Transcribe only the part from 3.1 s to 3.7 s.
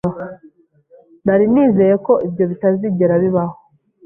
bibaho.